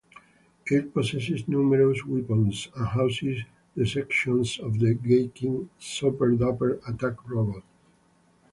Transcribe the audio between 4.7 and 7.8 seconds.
the Gaiking super-duper attack robot.